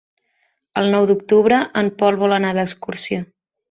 [0.81, 3.27] El nou d'octubre en Pol vol anar d'excursió.